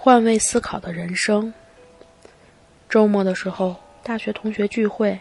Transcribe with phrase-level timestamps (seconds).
[0.00, 1.52] 换位思考的人生。
[2.88, 3.74] 周末的时候，
[4.04, 5.18] 大学同学聚会，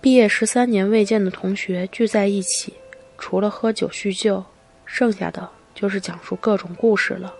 [0.00, 2.72] 毕业十三年未见的同学聚在一起，
[3.18, 4.42] 除了喝酒叙旧，
[4.86, 7.34] 剩下的就是讲述各种故事了。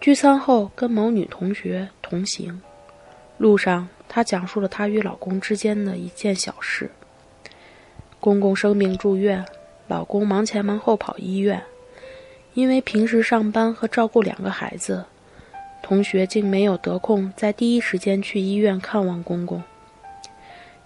[0.00, 2.60] 聚餐后，跟某女同学同行，
[3.38, 6.90] 路上她讲述了她与老公之间的一件小事。
[8.18, 9.46] 公公生病住院，
[9.86, 11.62] 老公忙前忙后跑医院，
[12.56, 15.04] 因为平时上班和照顾两个孩子，
[15.82, 19.62] 同学竟没有得空在第一时间去医院看望公公。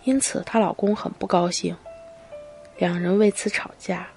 [0.02, 1.76] 因此，她老公很不高兴，
[2.76, 4.08] 两人为此吵架。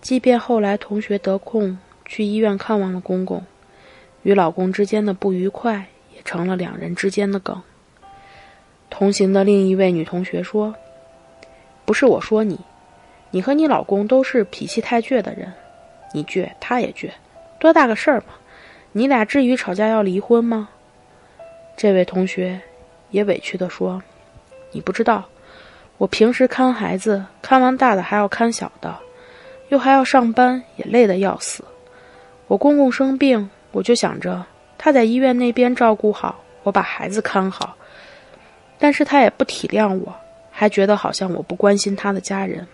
[0.00, 3.44] 即便后来同学得空去医院看望了公公。
[4.24, 5.86] 与老公之间的不愉快
[6.16, 7.62] 也成了两人之间的梗。
[8.90, 10.74] 同行的另一位女同学说
[11.86, 12.58] ：“不是我说你，
[13.30, 15.52] 你和你老公都是脾气太倔的人，
[16.12, 17.10] 你倔他也倔，
[17.58, 18.34] 多大个事儿嘛？
[18.92, 20.68] 你俩至于吵架要离婚吗？”
[21.76, 22.60] 这位同学
[23.10, 24.02] 也委屈地说
[24.72, 25.24] ：“你不知道，
[25.98, 28.94] 我平时看孩子，看完大的还要看小的，
[29.68, 31.64] 又还要上班，也累得要死。
[32.46, 34.44] 我公公生病。”我就想着
[34.76, 37.76] 他在医院那边照顾好，我把孩子看好，
[38.80, 40.12] 但是他也不体谅我，
[40.50, 42.66] 还觉得好像我不关心他的家人。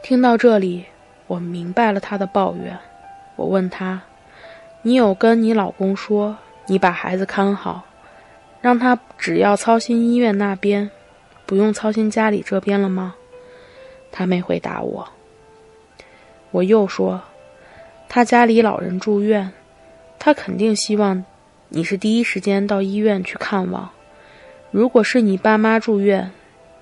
[0.00, 0.84] 听到这里，
[1.30, 2.76] 我明白了他的抱怨。
[3.36, 4.02] 我问他
[4.82, 7.84] ：“你有跟你老公说你把孩子看好，
[8.60, 10.90] 让他只要操心医院那边，
[11.46, 13.14] 不用操心家里这边了吗？”
[14.10, 15.08] 他没回答我。
[16.50, 17.22] 我又说。
[18.08, 19.52] 他家里老人住院，
[20.18, 21.24] 他肯定希望
[21.68, 23.88] 你是第一时间到医院去看望。
[24.72, 26.32] 如果是你爸妈住院，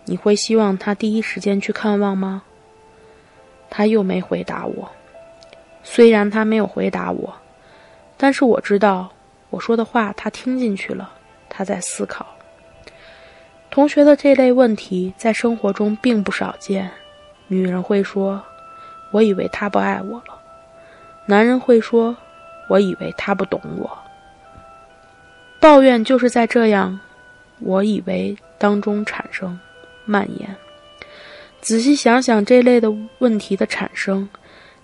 [0.06, 2.44] 你会希望他第一时间去看望吗？
[3.70, 4.90] 他又没回答我。
[5.82, 7.34] 虽然他没有回答我，
[8.16, 9.10] 但是我知道
[9.50, 11.10] 我说的话他听进去了，
[11.48, 12.26] 他在思考。
[13.70, 16.90] 同学的这类问题在生活中并不少见。
[17.46, 18.42] 女人会说
[19.12, 20.38] ：“我以为他不爱我了。”
[21.26, 22.16] 男人会说
[22.68, 23.98] ：“我以为他不懂我。”
[25.60, 26.98] 抱怨就是在这样，
[27.60, 29.58] 我以为当中产生、
[30.04, 30.54] 蔓延。
[31.60, 34.28] 仔细想想，这类的问题的产生，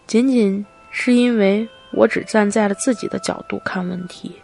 [0.06, 4.36] 仅仅是因为我只站在了自己的角度看问题，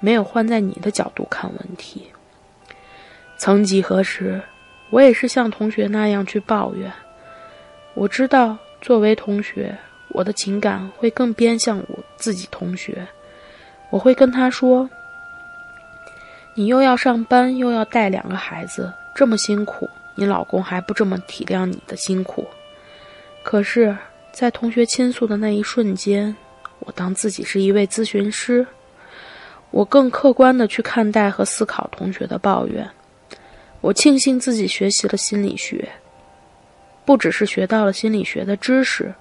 [0.00, 2.08] 没有换在你的角度看问题。
[3.36, 4.42] 曾几何时，
[4.90, 6.90] 我也是像同学那样去抱怨。
[7.94, 9.76] 我知道，作为同学。
[10.12, 13.06] 我的情感会更偏向我自己同学，
[13.90, 14.88] 我会跟他说
[16.56, 22.46] ：“你又要上班，又要带两个孩子，这么辛苦，你老公还不这么体谅你的辛苦。”
[23.42, 23.96] 可是，
[24.32, 26.36] 在同学倾诉的那一瞬间，
[26.80, 28.66] 我当自己是一位咨询师，
[29.70, 32.86] 我更客观的去看待和思考同学的抱怨。
[33.80, 35.88] 我庆幸自己学习了心理学，
[37.04, 39.14] 不只是学到了心理学的知识。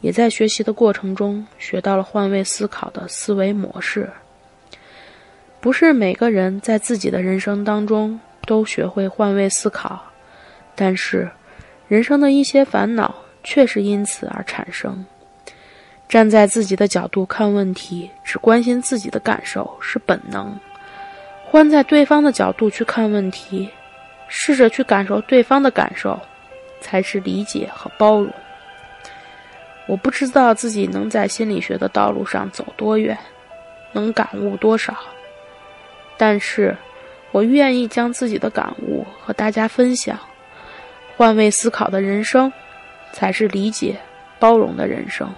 [0.00, 4.10] 也在学习的过程中学到了换位思考的思维模式。
[5.60, 10.02] 不是每个人在自己的人生当中都学会换位思考，
[10.74, 11.30] 但是
[11.88, 15.04] 人生的一些烦恼确实因此而产生。
[16.08, 20.58] 站在自己的角度看问题，只关心自己的感受是本能；
[21.46, 23.70] 换在对方的角度去看问题，
[24.28, 26.20] 试着去感受对方的感受，
[26.82, 28.30] 才是理解和包容。
[29.86, 33.18] 我不知道自己能在心理学的道路上走多远，
[33.92, 34.94] 能感悟多少，
[36.18, 36.76] 但是，
[37.30, 40.18] 我愿意将自己的感悟和大家分享。
[41.22, 42.52] 换位思考的人生，
[43.12, 43.96] 才是理解、
[44.40, 45.32] 包容的人生。